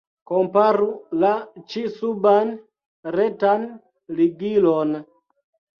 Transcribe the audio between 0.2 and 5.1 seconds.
Komparu la ĉi-suban retan ligilon.